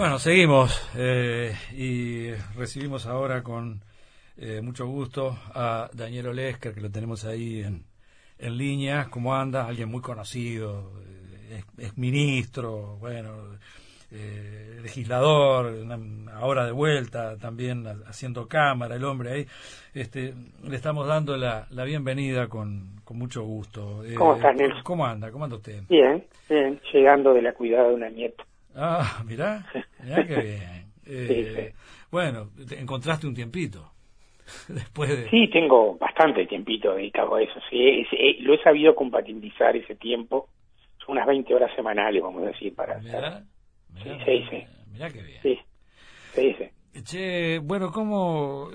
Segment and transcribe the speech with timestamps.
[0.00, 3.82] Bueno, seguimos eh, y recibimos ahora con
[4.38, 7.84] eh, mucho gusto a Daniel Olesker, que lo tenemos ahí en,
[8.38, 9.08] en línea.
[9.10, 9.66] ¿Cómo anda?
[9.66, 10.90] Alguien muy conocido,
[11.50, 13.58] eh, es, ministro, bueno,
[14.10, 15.70] eh, legislador,
[16.32, 19.46] ahora de vuelta también haciendo cámara, el hombre ahí.
[19.92, 20.32] Este,
[20.64, 24.02] le estamos dando la, la bienvenida con, con mucho gusto.
[24.16, 24.82] ¿Cómo está, Nelson?
[24.82, 25.30] ¿Cómo anda?
[25.30, 25.82] ¿Cómo anda usted?
[25.90, 28.46] Bien, bien, llegando de la cuidada de una nieta.
[28.74, 29.66] Ah, mirá,
[30.02, 30.92] mirá qué bien.
[31.06, 31.74] Eh,
[32.10, 33.92] bueno, encontraste un tiempito.
[34.68, 35.30] Después de...
[35.30, 37.60] Sí, tengo bastante tiempito dedicado a eso.
[37.68, 40.48] Sí, eh, lo he sabido compatibilizar ese tiempo.
[40.98, 43.42] Son unas 20 horas semanales, vamos a decir, para mirá,
[43.92, 45.40] Mirá, sí, sí, mirá qué bien.
[45.42, 45.58] Sí,
[46.34, 47.02] sí, sí.
[47.02, 48.68] Che, bueno, ¿cómo...?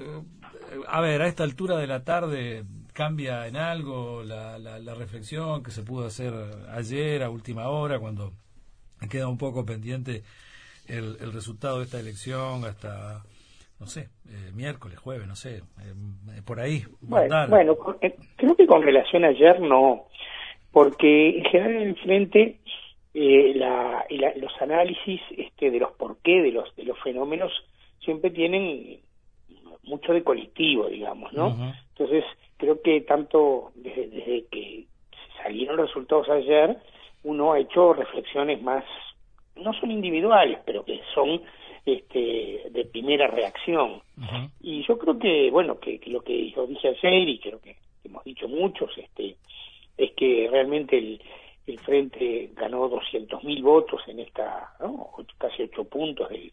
[0.87, 5.61] A ver, a esta altura de la tarde cambia en algo la, la, la reflexión
[5.63, 6.33] que se pudo hacer
[6.71, 8.33] ayer a última hora cuando
[9.07, 10.23] queda un poco pendiente
[10.87, 13.23] el, el resultado de esta elección hasta,
[13.79, 16.83] no sé, eh, miércoles, jueves, no sé, eh, por ahí.
[17.01, 20.05] Bueno, bueno, eh, creo que con relación a ayer no,
[20.71, 22.59] porque en general en el frente
[23.13, 27.51] eh, la, la, los análisis este, de los por qué de los, de los fenómenos
[28.03, 28.99] siempre tienen
[29.83, 31.73] mucho de colectivo, digamos, ¿no?
[31.89, 32.23] Entonces,
[32.57, 34.85] creo que tanto desde, desde que
[35.41, 36.77] salieron los resultados ayer,
[37.25, 38.83] uno ha hecho reflexiones más,
[39.55, 41.41] no son individuales, pero que son
[41.85, 44.01] este, de primera reacción.
[44.61, 48.23] Y yo creo que, bueno, que, lo que yo dije ayer y creo que hemos
[48.23, 49.37] dicho muchos, este,
[49.97, 51.21] es que realmente el,
[51.65, 55.09] el Frente ganó 200.000 votos en esta, ¿no?
[55.39, 56.51] casi ocho puntos del,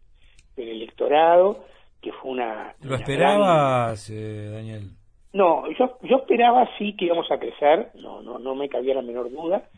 [0.56, 1.67] del electorado,
[2.00, 2.75] que fue una...
[2.81, 4.91] ¿Lo esperabas, eh, Daniel?
[5.34, 9.03] No, yo, yo esperaba sí que íbamos a crecer, no, no, no me cabía la
[9.03, 9.69] menor duda,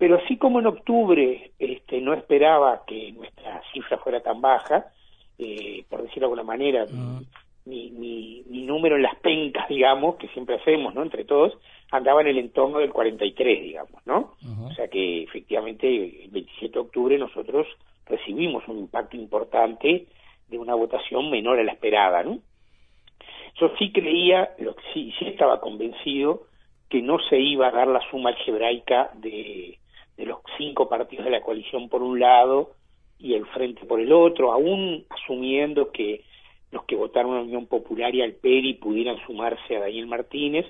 [0.00, 4.86] pero así como en octubre este, no esperaba que nuestra cifra fuera tan baja,
[5.38, 7.20] eh, por decirlo de alguna manera, ah.
[7.66, 11.02] mi, mi, mi, número en las pencas, digamos, que siempre hacemos, ¿no?
[11.02, 11.52] Entre todos,
[11.90, 14.32] andaba en el entorno del 43, digamos, ¿no?
[14.64, 17.66] O sea que efectivamente el 27 de octubre nosotros
[18.06, 20.06] recibimos un impacto importante
[20.48, 22.38] de una votación menor a la esperada, ¿no?
[23.60, 26.44] Yo sí creía, lo que sí, sí estaba convencido
[26.88, 29.79] que no se iba a dar la suma algebraica de
[30.20, 32.72] de los cinco partidos de la coalición por un lado
[33.18, 36.24] y el Frente por el otro, aún asumiendo que
[36.70, 40.66] los que votaron a la Unión Popular y al PERI pudieran sumarse a Daniel Martínez,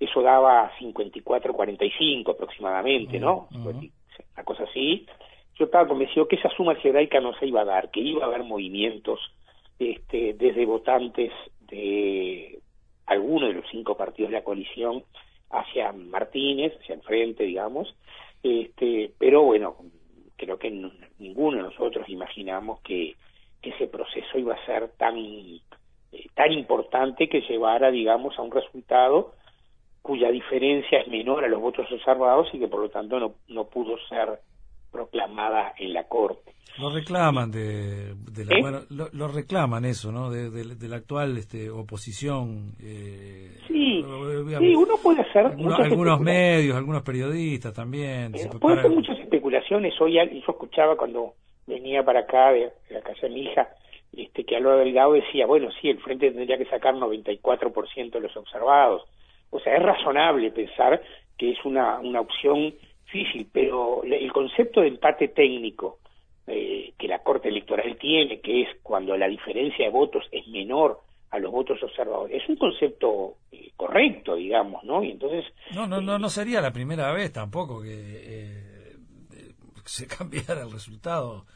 [0.00, 3.48] eso daba 54-45 aproximadamente, ¿no?
[3.52, 5.06] Una cosa así.
[5.58, 8.28] Yo estaba convencido que esa suma algebraica no se iba a dar, que iba a
[8.28, 9.20] haber movimientos
[9.78, 12.60] este, desde votantes de
[13.06, 15.04] alguno de los cinco partidos de la coalición
[15.50, 17.94] hacia Martínez, hacia el frente, digamos,
[18.46, 19.76] este, pero bueno,
[20.36, 20.70] creo que
[21.18, 23.14] ninguno de nosotros imaginamos que,
[23.62, 25.60] ese proceso iba a ser tan, eh,
[26.34, 29.32] tan importante que llevara, digamos, a un resultado
[30.02, 33.64] cuya diferencia es menor a los votos observados y que por lo tanto no, no
[33.64, 34.38] pudo ser
[34.90, 36.56] proclamada en la Corte.
[36.78, 38.14] Lo reclaman de,
[38.44, 38.60] la, ¿Eh?
[38.60, 40.30] bueno, lo, reclaman eso, ¿no?
[40.30, 42.74] De, de, la actual este, oposición.
[42.82, 44.04] Eh, sí,
[44.58, 48.34] sí, uno puede hacer algunos, medios, algunos periodistas también.
[48.34, 49.98] Eh, puede hacer muchas especulaciones.
[50.00, 51.32] Hoy yo escuchaba cuando
[51.66, 53.68] venía para acá de, la casa de mi hija,
[54.14, 58.36] este, que Álvaro Delgado decía, bueno, sí, el frente tendría que sacar 94% de los
[58.36, 59.02] observados.
[59.48, 61.00] O sea, es razonable pensar
[61.38, 62.74] que es una, una opción
[63.06, 65.98] difícil, pero el concepto de empate técnico
[66.46, 71.00] eh, que la Corte Electoral tiene, que es cuando la diferencia de votos es menor
[71.30, 75.02] a los votos observadores, es un concepto eh, correcto, digamos, ¿no?
[75.02, 75.44] Y entonces...
[75.74, 78.76] No, no, no, no sería la primera vez tampoco que eh,
[79.84, 81.46] se cambiara el resultado.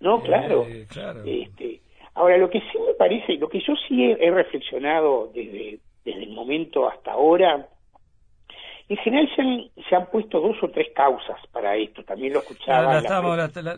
[0.00, 0.66] No, claro.
[0.88, 1.22] claro.
[1.24, 1.80] Este,
[2.14, 6.30] ahora, lo que sí me parece, lo que yo sí he, reflexionado desde, desde el
[6.30, 7.68] momento hasta ahora,
[8.90, 12.40] en general se han, se han puesto dos o tres causas para esto, también lo
[12.40, 13.00] escuchaba.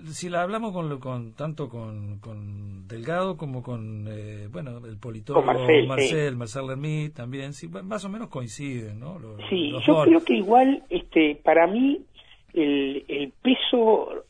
[0.06, 5.46] si la hablamos con, con tanto con, con, Delgado como con eh, bueno el politólogo
[5.46, 9.18] Marcel, Marcel, Marcel también, sí, más o menos coinciden, ¿no?
[9.50, 12.00] sí, yo creo que igual, este, para mí,
[12.54, 14.24] el, el peso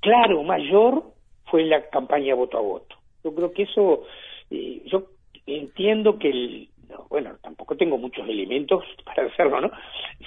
[0.00, 1.12] claro mayor
[1.50, 2.96] fue la campaña voto a voto.
[3.22, 4.04] Yo creo que eso,
[4.50, 5.08] eh, yo
[5.44, 6.68] entiendo que el,
[7.08, 9.70] bueno, tampoco tengo muchos elementos para hacerlo, ¿no?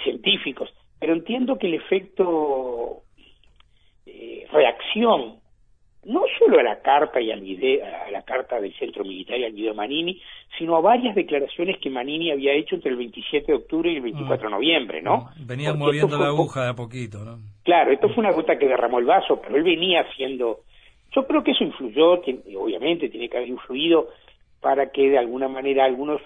[0.02, 3.02] Científicos, pero entiendo que el efecto
[4.06, 5.40] eh, reacción,
[6.04, 9.44] no solo a la carta y al video, a la carta del centro militar y
[9.44, 10.22] al video de Manini,
[10.56, 14.02] sino a varias declaraciones que Manini había hecho entre el 27 de octubre y el
[14.02, 15.30] 24 de noviembre, ¿no?
[15.38, 17.38] Venía moviendo la aguja de a poquito, ¿no?
[17.64, 20.60] Claro, esto fue una gota que derramó el vaso, pero él venía haciendo
[21.16, 22.20] yo creo que eso influyó,
[22.58, 24.08] obviamente tiene que haber influido
[24.60, 26.20] para que de alguna manera algunos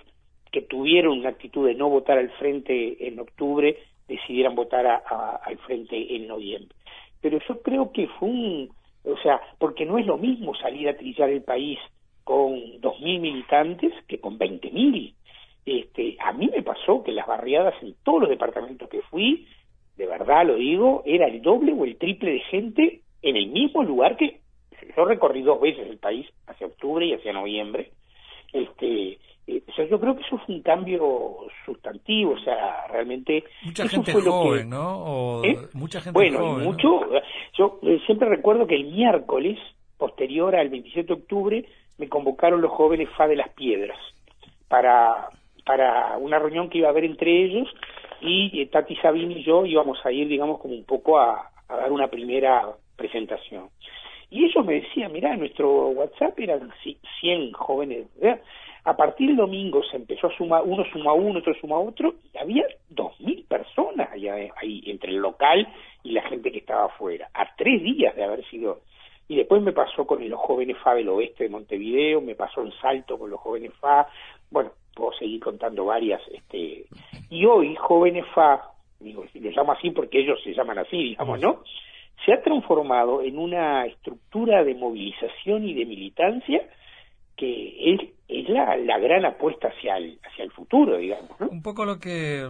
[0.50, 3.76] que tuvieron una actitud de no votar al frente en octubre
[4.08, 6.74] decidieran votar al frente en noviembre.
[7.20, 8.70] Pero yo creo que fue un,
[9.04, 11.78] o sea, porque no es lo mismo salir a trillar el país
[12.24, 15.14] con 2.000 militantes que con 20.000.
[15.66, 19.46] Este, a mí me pasó que las barriadas en todos los departamentos que fui,
[19.96, 23.82] de verdad lo digo, era el doble o el triple de gente en el mismo
[23.82, 24.40] lugar que
[24.96, 27.90] yo recorrí dos veces el país, hacia octubre y hacia noviembre.
[28.52, 29.18] Este,
[29.90, 33.44] yo creo que eso fue un cambio sustantivo, o sea, realmente...
[33.64, 35.42] Mucha gente joven, ¿no?
[35.44, 35.58] ¿Eh?
[35.74, 36.64] Mucha gente bueno, joven.
[36.64, 37.00] mucho...
[37.58, 39.58] Yo eh, siempre recuerdo que el miércoles,
[39.98, 41.64] posterior al 27 de octubre,
[41.98, 43.98] me convocaron los jóvenes FA de las Piedras
[44.68, 45.28] para,
[45.66, 47.68] para una reunión que iba a haber entre ellos
[48.20, 51.90] y Tati Sabine y yo íbamos a ir, digamos, como un poco a, a dar
[51.90, 53.68] una primera presentación.
[54.30, 56.70] Y ellos me decían, mira, nuestro WhatsApp eran
[57.20, 58.06] 100 jóvenes.
[58.84, 62.38] A partir del domingo se empezó a sumar, uno suma uno, otro suma otro, y
[62.38, 65.68] había 2.000 personas ahí, entre el local
[66.02, 68.80] y la gente que estaba afuera, a tres días de haber sido.
[69.28, 72.72] Y después me pasó con los jóvenes FA del oeste de Montevideo, me pasó en
[72.80, 74.08] Salto con los jóvenes FA,
[74.50, 76.20] bueno, puedo seguir contando varias.
[76.32, 76.86] este
[77.28, 78.62] Y hoy, jóvenes FA,
[78.98, 81.62] digo, llamo así porque ellos se llaman así, digamos, ¿no?
[82.24, 86.62] se ha transformado en una estructura de movilización y de militancia
[87.36, 88.00] que es,
[88.30, 91.30] es la, la gran apuesta hacia el, hacia el futuro, digamos.
[91.40, 92.48] Un poco lo que,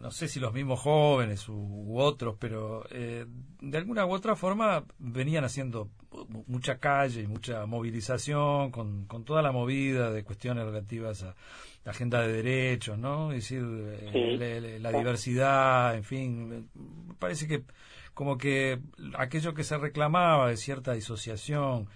[0.00, 3.26] no sé si los mismos jóvenes u, otros, pero eh,
[3.60, 5.88] de alguna u otra forma venían haciendo
[6.46, 11.36] mucha calle y mucha movilización con, con toda la movida de cuestiones relativas a
[11.84, 13.32] la agenda de derechos, ¿no?
[13.32, 16.68] Es decir, eh, la, diversidad, en fin,
[17.18, 17.62] parece que
[18.14, 18.78] como que
[19.16, 21.88] aquello que se reclamaba de cierta disociación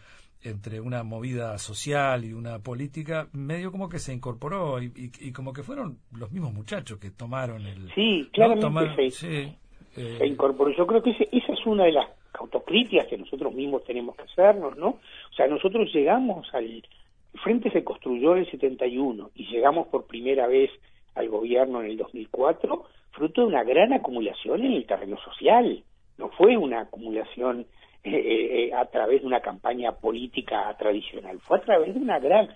[0.45, 5.63] entre una movida social y una política, medio como que se incorporó y, como que
[5.63, 7.91] fueron los mismos muchachos que tomaron el...
[7.95, 10.71] Sí, claramente se, eh, se, incorporó.
[10.77, 14.77] Yo creo que esa es una de las autocríticas que nosotros mismos tenemos que hacernos,
[14.77, 14.89] ¿no?
[14.89, 16.65] O sea, nosotros llegamos al...
[16.65, 20.71] El Frente se construyó en el 71 y llegamos por primera vez
[21.17, 25.83] al gobierno en el 2004, fruto de una gran acumulación en el terreno social
[26.19, 27.67] no fue una acumulación
[28.05, 32.19] eh, eh, eh, a través de una campaña política tradicional, fue a través de una
[32.19, 32.49] gran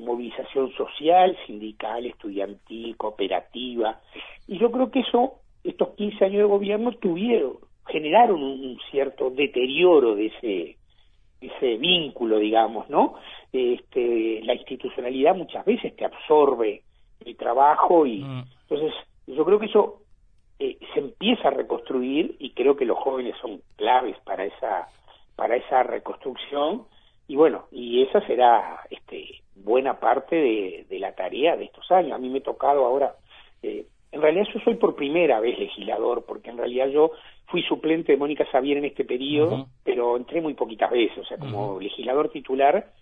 [0.00, 4.00] movilización social, sindical, estudiantil, cooperativa,
[4.46, 7.54] y yo creo que eso, estos 15 años de gobierno tuvieron,
[7.86, 10.76] generaron un, cierto deterioro de ese,
[11.40, 13.14] ese vínculo, digamos, ¿no?
[13.52, 16.82] Este, la institucionalidad muchas veces te absorbe
[17.24, 18.44] el trabajo y mm.
[18.62, 18.92] entonces
[19.26, 20.03] yo creo que eso
[20.58, 24.88] eh, se empieza a reconstruir y creo que los jóvenes son claves para esa
[25.36, 26.84] para esa reconstrucción.
[27.26, 32.12] Y bueno y esa será este buena parte de, la tarea de estos años.
[32.12, 33.16] A mí me ha tocado ahora
[33.62, 37.10] eh, en realidad yo soy por primera vez legislador porque en realidad yo
[37.46, 41.18] fui suplente de Mónica Xavier en este periodo pero entré muy poquitas veces.
[41.18, 42.92] O sea como legislador titular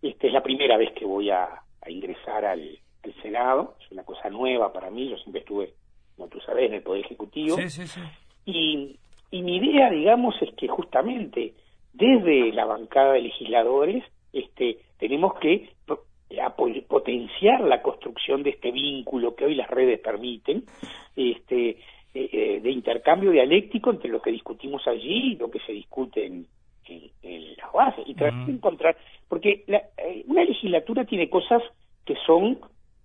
[0.00, 3.74] este es la primera vez que voy a, a ingresar al, al Senado.
[3.80, 5.10] Es una cosa nueva para mí.
[5.10, 5.74] Yo siempre estuve
[6.20, 7.56] como tú sabes, en el Poder Ejecutivo.
[8.44, 8.96] Y,
[9.30, 11.54] y mi idea, digamos, es que justamente
[11.94, 15.70] desde la bancada de legisladores este, tenemos que
[16.88, 20.64] potenciar la construcción de este vínculo que hoy las redes permiten,
[21.16, 21.78] este, eh,
[22.14, 26.46] eh, de intercambio dialéctico entre lo que discutimos allí y lo que se discute en,
[27.22, 31.62] en, las bases, y tratar de encontrar, porque eh, una legislatura tiene cosas
[32.04, 32.58] que son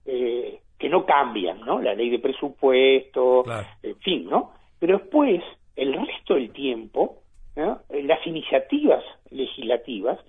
[0.06, 1.82] eh, que no cambian, ¿no?
[1.82, 3.44] La ley de presupuesto,
[3.82, 4.54] en fin, ¿no?
[4.80, 5.42] Pero después,
[5.76, 7.22] el resto del tiempo,
[7.56, 10.20] las iniciativas legislativas,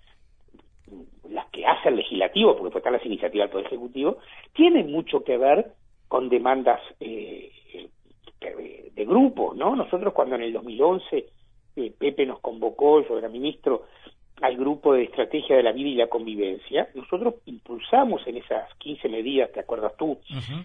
[1.29, 4.19] las que hace el legislativo, porque después están las iniciativas del Poder Ejecutivo,
[4.53, 5.73] tienen mucho que ver
[6.09, 7.51] con demandas eh,
[8.41, 9.75] de grupo, ¿no?
[9.75, 11.27] Nosotros cuando en el 2011
[11.77, 13.87] eh, Pepe nos convocó, yo era ministro,
[14.43, 19.09] al grupo de estrategia de la vida y la convivencia, nosotros impulsamos en esas 15
[19.09, 20.19] medidas, ¿te acuerdas tú?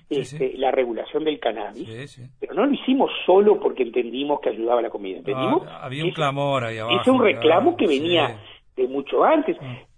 [0.09, 4.83] este, La regulación del cannabis, pero no lo hicimos solo porque entendimos que ayudaba a
[4.83, 5.35] la convivencia.
[5.81, 7.01] había un clamor ahí abajo.
[7.01, 8.37] Es un reclamo que venía
[8.75, 9.57] de mucho antes.
[9.61, 9.91] Mm.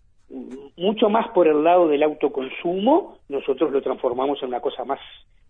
[0.78, 5.00] Mucho más por el lado del autoconsumo, nosotros lo transformamos en una cosa más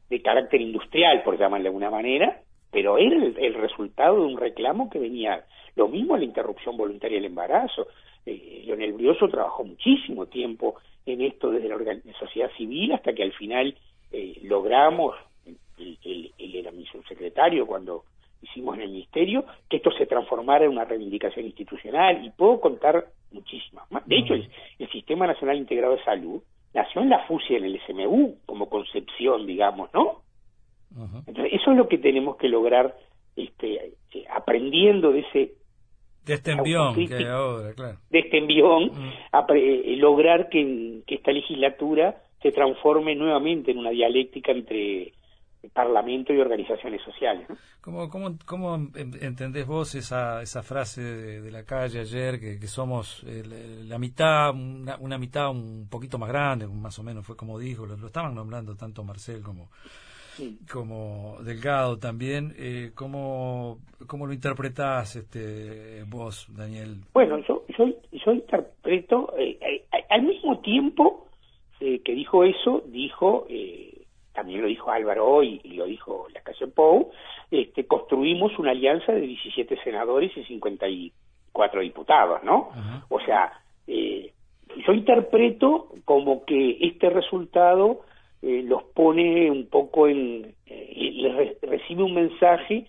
[0.10, 2.42] de carácter industrial, por llamarle de alguna manera,
[2.74, 7.26] pero era el resultado de un reclamo que venía lo mismo la interrupción voluntaria del
[7.26, 7.88] embarazo.
[8.26, 10.76] Eh, Leonel Brioso trabajó muchísimo tiempo
[11.06, 11.78] en esto desde la,
[12.20, 13.76] sociedad civil hasta que al final
[14.12, 15.16] eh, logramos,
[15.78, 18.06] él, era mi subsecretario cuando
[18.42, 23.06] hicimos en el ministerio, que esto se transformara en una reivindicación institucional y puedo contar
[23.32, 24.06] muchísimas más.
[24.06, 24.50] De hecho, el,
[24.92, 29.92] Sistema Nacional Integrado de Salud nació en la FUSI, en el SMU, como concepción, digamos,
[29.94, 30.23] ¿no?
[31.26, 32.96] Entonces, eso es lo que tenemos que lograr
[33.36, 35.54] este, eh, aprendiendo de ese
[36.26, 37.98] de este envión que ahora, claro.
[38.10, 38.92] De este envión,
[39.56, 45.12] eh, lograr que, que, esta legislatura se transforme nuevamente en una dialéctica entre
[45.72, 47.48] Parlamento y organizaciones sociales.
[47.80, 53.24] ¿Cómo, cómo, cómo entendés vos esa, esa frase de, la calle ayer, que, que somos
[53.26, 53.44] eh,
[53.86, 57.96] la mitad, una, mitad un poquito más grande, más o menos fue como dijo, lo,
[58.06, 59.70] estaban nombrando tanto Marcel como,
[60.72, 62.54] como Delgado también.
[62.58, 66.98] Eh, ¿cómo, ¿Cómo lo interpretás este, vos, Daniel?
[67.14, 71.28] Bueno, yo, yo, yo interpreto, eh, eh, al mismo tiempo
[71.80, 73.46] que dijo eso, dijo...
[73.50, 73.94] Eh,
[74.34, 77.12] también lo dijo Álvaro hoy y lo dijo la Casa Pou,
[77.52, 82.70] este, construimos una alianza de 17 senadores y 54 diputados, ¿no?
[83.10, 83.54] O sea,
[83.88, 84.34] eh,
[84.86, 88.02] yo interpreto como que este resultado
[88.44, 92.86] eh, los pone un poco en, eh, recibe un mensaje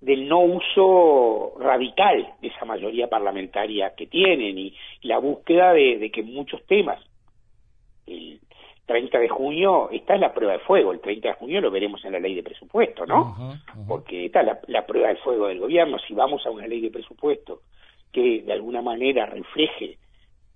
[0.00, 6.10] del no uso radical de esa mayoría parlamentaria que tienen y, la búsqueda de, de
[6.10, 6.98] que muchos temas,
[8.06, 8.40] el,
[8.86, 12.04] 30 de junio, esta es la prueba de fuego, el 30 de junio lo veremos
[12.04, 13.34] en la ley de presupuesto, ¿no?
[13.88, 16.90] Porque esta es la, prueba de fuego del gobierno, si vamos a una ley de
[16.90, 17.60] presupuesto
[18.12, 19.98] que de alguna manera refleje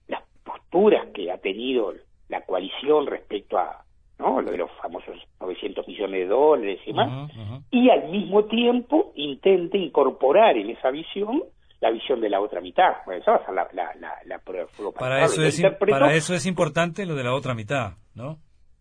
[0.09, 1.95] las posturas que ha tenido
[2.29, 3.85] la coalición respecto a
[4.19, 4.41] ¿no?
[4.41, 7.31] lo de los famosos 900 millones de dólares y demás,
[7.71, 11.43] y al mismo tiempo intente incorporar en esa visión
[11.81, 12.97] la visión de la otra mitad.
[13.07, 14.93] Bueno, esa va a ser la, la, la, prueba de fuego.
[14.93, 18.39] Para, eso es, para eso es importante lo de la otra mitad, ¿no?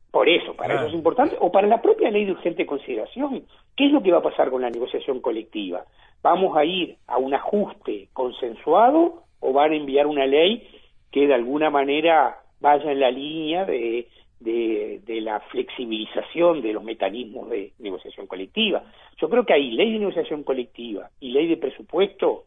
[0.10, 3.46] Por eso, para eso es importante, o para la propia ley de urgente consideración.
[3.76, 5.86] ¿Qué es lo que va a pasar con la negociación colectiva?
[6.24, 10.68] ¿Vamos a ir a un ajuste consensuado o van a enviar una ley
[11.12, 14.08] que de alguna manera vaya en la línea de,
[14.40, 18.84] de, de, la flexibilización de los mecanismos de negociación colectiva.
[19.20, 22.46] Yo creo que hay ley de negociación colectiva y ley de presupuesto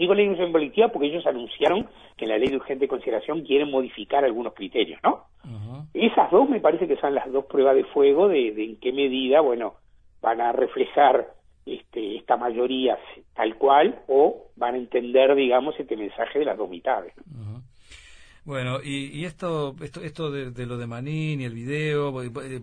[0.00, 1.86] Digo ley de negociación colectiva porque ellos anunciaron
[2.16, 5.26] que en la ley de urgente consideración quieren modificar algunos criterios, ¿no?
[5.92, 9.42] Esas dos me parece que son las dos pruebas de fuego de, en qué medida,
[9.42, 9.74] bueno,
[10.22, 11.34] van a reflejar
[11.66, 12.98] este, esta mayoría
[13.34, 17.12] tal cual o van a entender, digamos, este mensaje de las dos mitades.
[18.44, 22.60] Bueno, y, esto, esto, esto de, lo de Manín y el video, eh,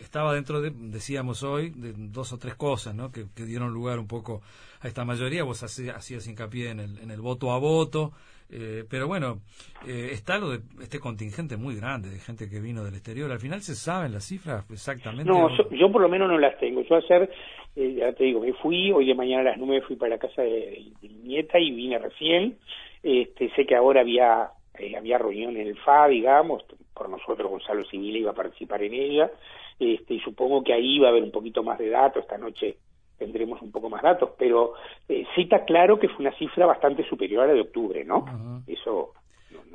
[0.00, 3.10] estaba dentro de, decíamos hoy, de dos o tres cosas, ¿no?
[3.10, 4.42] Que, dieron lugar un poco
[4.80, 5.44] a esta mayoría.
[5.44, 8.12] Vos hacías hincapié en el, en el voto a voto,
[8.48, 9.40] eh, pero bueno,
[9.86, 13.30] eh, está lo de este contingente muy grande de gente que vino del exterior.
[13.30, 15.30] Al final se saben las cifras exactamente.
[15.30, 16.82] No, yo, por lo menos no las tengo.
[16.82, 17.28] Yo ayer,
[17.74, 20.18] eh, ya te digo, me fui, hoy de mañana a las nueve fui para la
[20.18, 22.56] casa de, mi nieta y vine recién.
[23.02, 24.50] Este, sé que ahora había
[24.96, 26.64] había reunión en el FA, digamos,
[26.94, 29.30] por nosotros Gonzalo Civil iba a participar en ella,
[29.78, 32.76] este, y supongo que ahí va a haber un poquito más de datos, esta noche
[33.18, 34.74] tendremos un poco más datos, pero
[35.08, 38.62] eh, sí está claro que fue una cifra bastante superior a la de octubre, ¿no?
[38.66, 39.14] Eso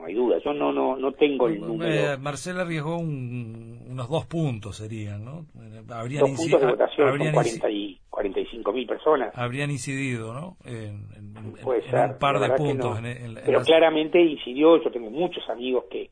[0.02, 0.38] no, hay duda.
[0.44, 2.14] Yo no no no tengo el número.
[2.14, 5.46] Eh, Marcela arriesgó unos dos puntos, serían, ¿no?
[5.94, 9.38] Habrían dos puntos de votación, son 40 y 45 mil personas.
[9.38, 10.58] Habrían incidido, ¿no?
[10.66, 11.08] En,
[11.46, 13.00] un par de puntos.
[13.46, 14.82] pero claramente incidió.
[14.84, 16.10] Yo tengo muchos amigos que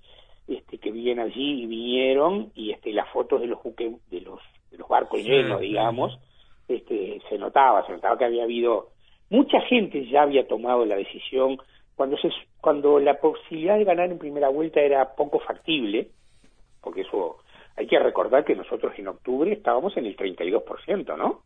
[0.48, 4.39] este que viven allí y vinieron y este las fotos de los buques de los
[4.72, 6.19] de los barcos llenos, digamos
[6.69, 8.89] este, se notaba, se notaba que había habido
[9.29, 11.58] mucha gente ya había tomado la decisión
[12.00, 12.29] cuando se
[12.62, 16.08] cuando la posibilidad de ganar en primera vuelta era poco factible,
[16.79, 17.39] porque eso
[17.75, 21.41] hay que recordar que nosotros en octubre estábamos en el 32%, ¿no?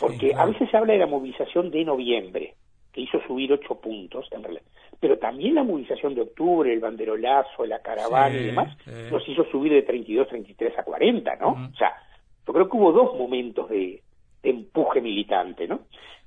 [0.00, 2.56] Porque a veces se habla de la movilización de noviembre,
[2.92, 4.64] que hizo subir ocho puntos en realidad.
[4.98, 8.76] Pero también la movilización de octubre, el banderolazo, la caravana y demás,
[9.12, 11.50] nos hizo subir de 32, 33 a 40, ¿no?
[11.50, 11.94] O sea,
[12.44, 14.02] yo creo que hubo dos momentos de,
[14.42, 15.82] empuje militante, ¿no?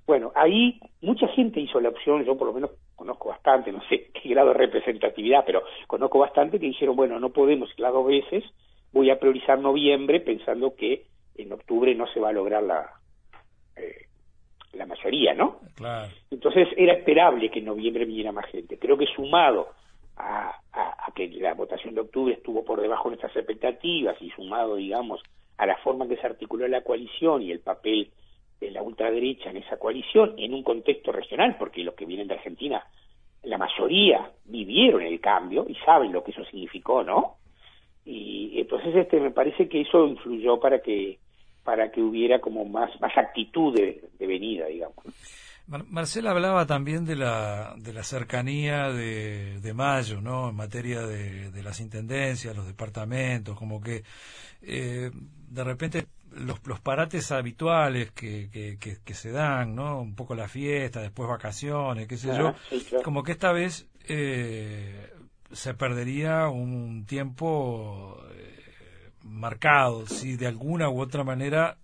[0.08, 4.12] Bueno, ahí mucha gente hizo la opción, yo por lo menos conozco bastante, no sé
[4.14, 8.06] qué grado de representatividad, pero conozco bastante que dijeron, bueno, no podemos ir las dos
[8.06, 8.44] veces,
[8.94, 12.92] voy a priorizar noviembre pensando que en octubre no se va a lograr la,
[13.76, 14.06] eh,
[14.74, 15.62] la mayoría, ¿no?
[15.74, 16.12] Claro.
[16.30, 18.78] Entonces era esperable que en noviembre viniera más gente.
[18.78, 19.70] Creo que sumado
[20.18, 24.76] a, a, que la votación de octubre estuvo por debajo de nuestras expectativas y sumado,
[24.76, 25.24] digamos,
[25.58, 28.12] a la forma que se articuló la coalición y el papel
[28.72, 32.84] la ultraderecha en esa coalición en un contexto regional, porque los que vienen de Argentina,
[33.44, 37.38] la mayoría vivieron el cambio y saben lo que eso significó, ¿no?
[38.06, 41.20] Y entonces este me parece que eso influyó para que
[41.64, 45.06] para que hubiera como más más actitud de, venida, digamos.
[45.68, 50.50] Marcela hablaba también de la, de la cercanía de, de mayo, ¿no?
[50.50, 54.04] En materia de, de, las intendencias, los departamentos, como que
[54.64, 60.00] eh, de repente los, los parates habituales que, que, que, se dan, ¿no?
[60.00, 62.56] Un poco la fiesta, después vacaciones, qué sé yo, ah,
[63.04, 65.14] como que esta vez eh,
[65.52, 71.78] se perdería un tiempo eh, marcado, si de alguna u otra manera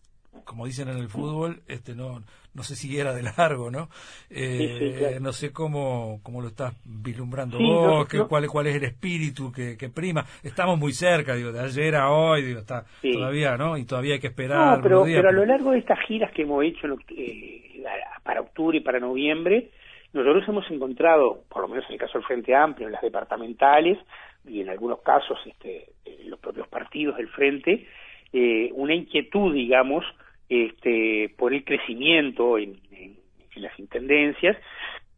[0.47, 2.21] como dicen en el fútbol, este no
[2.57, 3.87] no sé si era de largo, ¿no?
[4.31, 9.77] Eh, no sé cómo, cómo lo estás vislumbrando vos, cuál, cuál es el espíritu que,
[9.77, 10.25] que, prima.
[10.41, 13.77] Estamos muy cerca, digo, de ayer a hoy, digo, está todavía, ¿no?
[13.77, 14.77] Y todavía hay que esperar.
[14.77, 17.83] No, pero, pero a lo largo de estas giras que hemos hecho eh,
[18.23, 19.69] para octubre y para noviembre,
[20.13, 23.99] nosotros hemos encontrado, por lo menos en el caso del Frente Amplio, en las departamentales
[24.47, 27.85] y en algunos casos este, en los propios partidos del Frente,
[28.33, 30.03] eh, una inquietud, digamos,
[30.49, 32.79] este, por el crecimiento en,
[33.55, 34.55] las intendencias.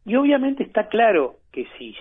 [0.06, 1.94] Y obviamente está claro que si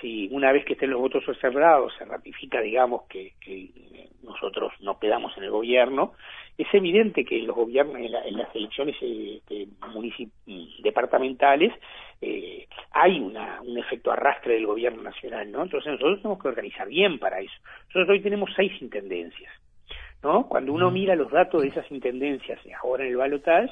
[0.00, 3.32] si una vez que estén los votos observados se ratifica digamos que,
[4.22, 6.14] nosotros no quedamos en el gobierno
[6.58, 9.68] es evidente que los gobiernos en, las elecciones este,
[10.82, 11.72] departamentales
[12.20, 16.88] eh, hay una, un efecto arrastre del gobierno nacional no entonces nosotros tenemos que organizar
[16.88, 17.54] bien para eso.
[17.86, 19.52] Nosotros hoy tenemos seis intendencias
[20.24, 20.48] ¿no?
[20.48, 23.70] Cuando uno mira los datos de esas intendencias ahora en el balotaje,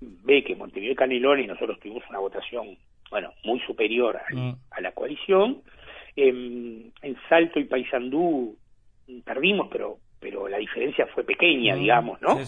[0.00, 2.78] ve que Montevideo y Canelones nosotros tuvimos una votación,
[3.10, 4.56] bueno, muy superior a, mm.
[4.80, 5.62] la coalición.
[6.16, 6.92] En,
[7.28, 8.56] Salto y Paysandú
[9.24, 11.78] perdimos, pero pero la diferencia fue pequeña, mm.
[11.78, 12.38] digamos, ¿no?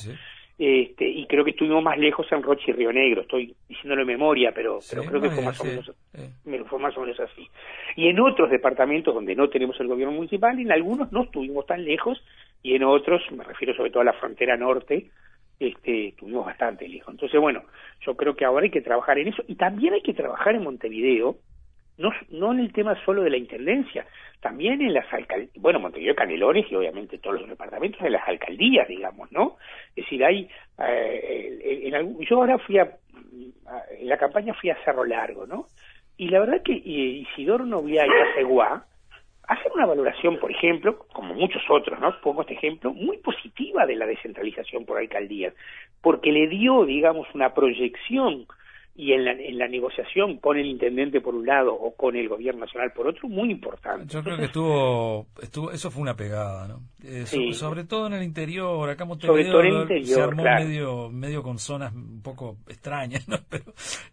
[0.59, 4.13] Este, y creo que estuvimos más lejos en Roche y Río Negro, estoy diciéndolo de
[4.13, 5.91] memoria, pero, pero creo que fue más, o menos,
[6.69, 7.49] fue más o menos así.
[7.97, 11.85] Y en otros departamentos donde no tenemos el gobierno municipal, en algunos no estuvimos tan
[11.85, 12.23] lejos,
[12.63, 15.11] y en otros, me refiero sobre todo a la frontera norte,
[15.59, 17.13] este, tuvimos bastante lejos.
[17.13, 17.63] Entonces, bueno,
[18.01, 20.65] yo creo que ahora hay que trabajar en eso y también hay que trabajar en
[20.65, 21.37] Montevideo,
[21.99, 24.07] no, no en el tema solo de la intendencia,
[24.41, 28.89] también en las alcaldías, bueno, Montevideo, Canelones y obviamente todos los departamentos de las alcaldías,
[28.89, 29.57] digamos, ¿no?
[29.91, 30.49] Es decir, hay,
[30.79, 32.91] eh, en, yo ahora fui a,
[33.99, 35.67] en la campaña fui a Cerro Largo, ¿no?
[36.17, 38.85] Y la verdad que Isidoro Novia y Caceguá
[39.49, 42.15] hacer una valoración, por ejemplo, como muchos otros, ¿no?
[42.21, 45.55] Pongo este ejemplo, muy positiva de la descentralización por alcaldías,
[46.01, 48.47] porque le dio, digamos, una proyección
[48.95, 52.29] y en la, en la negociación con el intendente por un lado o con el
[52.29, 54.13] gobierno nacional por otro, muy importante.
[54.13, 56.81] Yo creo que estuvo, estuvo, eso fue una pegada, ¿no?
[57.03, 61.09] Eh, sobre todo en el interior, acá sobre todo en el interior, se armó medio,
[61.09, 63.39] medio con zonas un poco extrañas, ¿no?
[63.49, 63.65] Pero,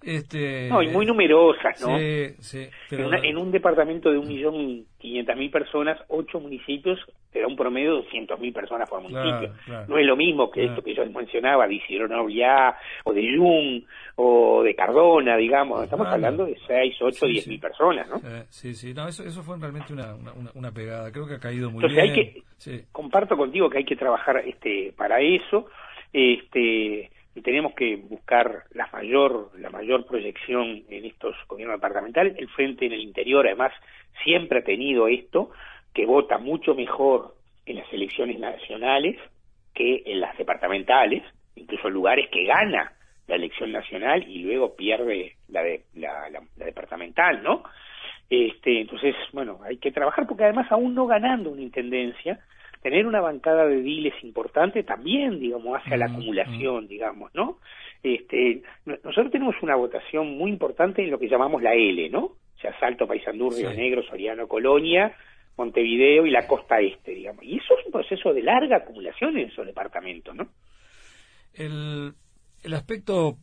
[0.02, 1.98] este, no, y muy numerosas, ¿no?
[2.00, 2.70] Sí, sí.
[2.90, 7.00] Pero, en, un departamento de un millón quinientas mil personas, ocho municipios,
[7.32, 9.54] te da un promedio de doscientos mil personas por municipio.
[9.88, 13.84] No es lo mismo que esto que yo mencionaba, de Isidro Novia, o de Jung,
[14.16, 15.84] o de Cardona, digamos.
[15.84, 18.20] Estamos hablando de seis, ocho, diez mil personas, ¿no?
[18.50, 18.94] sí, sí.
[18.94, 21.12] No, eso, eso fue realmente una, una, una pegada.
[21.12, 22.16] Creo que ha caído muy Entonces bien.
[22.16, 25.68] Hay que, Comparto contigo que hay que trabajar este para eso.
[26.12, 27.10] Este
[27.42, 32.36] tenemos que buscar la mayor la mayor proyección en estos gobiernos departamentales.
[32.38, 33.74] El frente en el interior además
[34.24, 35.52] siempre ha tenido esto
[35.94, 39.18] que vota mucho mejor en las elecciones nacionales
[39.74, 41.24] que en las departamentales
[41.56, 42.94] incluso lugares que gana
[43.28, 47.64] la elección nacional y luego pierde la de la, la departamental no
[48.30, 52.40] este entonces bueno hay que trabajar porque además aún no ganando una intendencia
[52.82, 56.88] tener una bancada de diles importante también, digamos, hacia la mm, acumulación, mm.
[56.88, 57.60] digamos, ¿no?
[58.02, 62.24] Este, nosotros tenemos una votación muy importante en lo que llamamos la L, ¿no?
[62.24, 65.16] O sea, Salto, Paysandú, Río Negro, Soriano, Colonia,
[65.58, 67.44] Montevideo y la costa este, digamos.
[67.44, 70.48] Y eso es un proceso de larga acumulación en esos departamentos, ¿no?
[71.54, 72.14] El,
[72.64, 73.38] el aspecto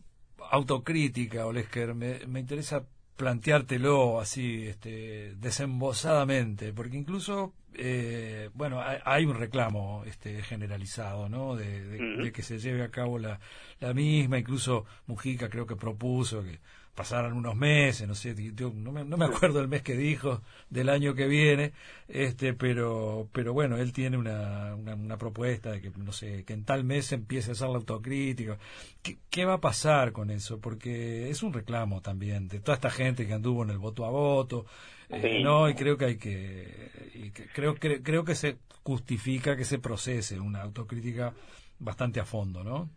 [0.51, 9.35] autocrítica, Olesker, me, me interesa planteártelo así este, desembosadamente, porque incluso, eh, bueno, hay, un
[9.35, 11.57] reclamo este, generalizado, ¿no?
[11.57, 13.41] De, que se lleve a cabo la,
[13.81, 16.61] la misma, incluso Mujica creo que propuso que
[16.97, 18.35] pasaran unos meses, no sé,
[18.75, 21.73] no, me, no me acuerdo el mes que dijo del año que viene,
[22.09, 26.65] este, pero, pero bueno, él tiene una, una, propuesta de que, no sé, que en
[26.65, 28.59] tal mes empiece a hacer la autocrítica.
[29.03, 30.59] ¿Qué, ¿Qué, va a pasar con eso?
[30.59, 34.11] Porque es un reclamo también de toda esta gente que anduvo en el voto a
[34.11, 34.65] voto,
[35.11, 39.65] eh, no, y creo que hay que, y creo, creo, creo que se justifica que
[39.65, 41.35] se procese una autocrítica
[41.79, 42.89] bastante a fondo, ¿no?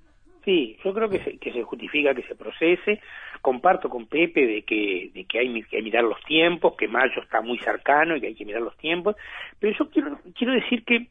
[0.45, 3.01] Sí, yo creo que se, que se justifica que se procese.
[3.41, 7.41] Comparto con Pepe de que, de que hay que mirar los tiempos, que mayo está
[7.41, 9.15] muy cercano y que hay que mirar los tiempos.
[9.59, 11.07] Pero yo quiero, quiero decir que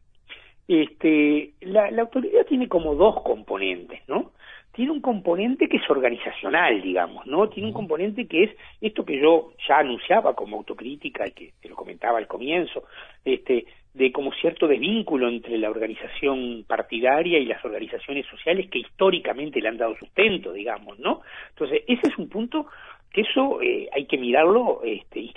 [0.67, 4.33] este, la, la autoridad tiene como dos componentes, ¿no?
[4.79, 7.49] tiene un componente que es organizacional, digamos, ¿no?
[7.49, 11.69] Tiene un componente que es esto que yo ya anunciaba como autocrítica y que te
[11.69, 12.85] lo comentaba al comienzo,
[13.25, 19.61] este, de como cierto desvínculo entre la organización partidaria y las organizaciones sociales que históricamente
[19.61, 21.23] le han dado sustento, digamos, ¿no?
[21.51, 22.67] Entonces, ese es un punto
[23.13, 25.33] que eso eh, hay que mirarlo este, eh,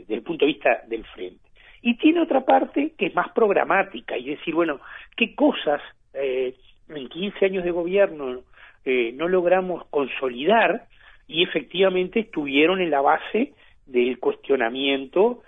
[0.00, 1.40] desde el punto de vista del frente.
[1.82, 4.80] Y tiene otra parte que es más programática, y decir, bueno,
[5.16, 5.80] ¿qué cosas
[6.14, 6.54] eh,
[6.88, 8.42] en 15 años de gobierno
[8.82, 10.86] no logramos consolidar
[11.28, 13.52] y efectivamente estuvieron en la base
[13.86, 15.42] del cuestionamiento,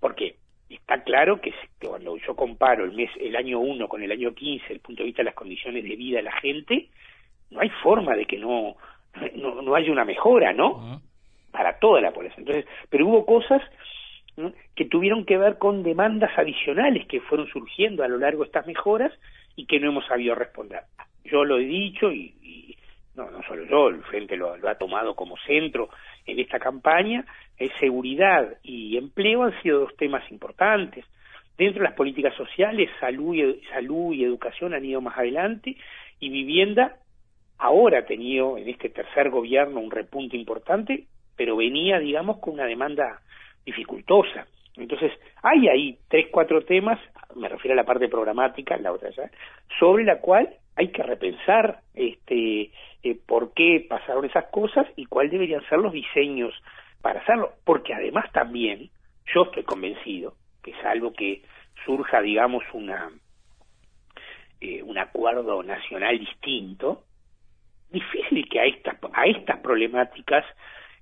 [0.00, 0.36] porque
[0.74, 4.62] está claro que, cuando yo comparo el mes, el año 1 con el año 15,
[4.62, 6.88] desde el punto de vista de las condiciones de vida de la gente,
[7.50, 8.76] no hay forma de que no,
[9.34, 11.00] no, no haya una mejora, ¿no?
[11.50, 12.46] Para toda la población.
[12.46, 13.62] Entonces, pero hubo cosas
[14.74, 18.66] que tuvieron que ver con demandas adicionales que fueron surgiendo a lo largo de estas
[18.66, 19.12] mejoras
[19.56, 20.80] y que no hemos sabido responder
[21.24, 22.76] yo lo he dicho y,
[23.14, 25.90] no, no solo yo, el Frente lo, ha tomado como centro
[26.26, 27.24] en esta campaña,
[27.58, 31.04] es seguridad y empleo han sido dos temas importantes.
[31.56, 35.76] Dentro de las políticas sociales, salud y, salud y educación han ido más adelante
[36.18, 36.96] y vivienda
[37.58, 41.04] ahora ha tenido en este tercer gobierno un repunte importante,
[41.36, 43.20] pero venía, digamos, con una demanda
[43.64, 44.46] dificultosa.
[44.76, 46.98] Entonces, hay ahí tres, cuatro temas,
[47.36, 49.30] me refiero a la parte programática, la otra ya,
[49.78, 52.70] sobre la cual hay que repensar este
[53.02, 56.54] eh, por qué pasaron esas cosas y cuáles deberían ser los diseños
[57.00, 58.90] para hacerlo, porque además también
[59.34, 61.42] yo estoy convencido que es algo que
[61.84, 63.10] surja, digamos, una
[64.60, 67.02] eh, un acuerdo nacional distinto,
[67.90, 70.44] difícil que a estas a estas problemáticas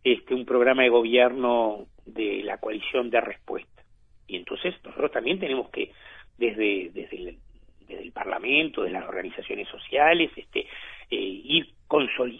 [0.02, 3.82] este un programa de gobierno de la coalición de respuesta.
[4.26, 5.92] Y entonces nosotros también tenemos que
[6.38, 7.38] desde desde el,
[7.90, 11.68] desde el Parlamento, de las organizaciones sociales, este, eh, ir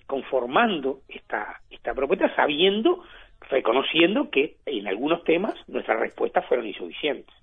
[0.06, 3.02] conformando esta, esta propuesta sabiendo,
[3.50, 7.34] reconociendo que en algunos temas nuestras respuestas fueron insuficientes.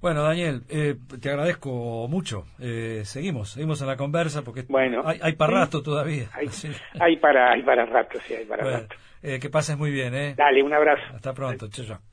[0.00, 2.44] Bueno, Daniel, eh, te agradezco mucho.
[2.60, 6.26] Eh, seguimos, seguimos en la conversa porque bueno, hay, para rato todavía.
[7.00, 8.96] Hay, para, hay para rato, sí, hay para rato.
[9.22, 10.34] que pases muy bien, ¿eh?
[10.36, 11.02] Dale, un abrazo.
[11.14, 12.11] Hasta pronto, chao.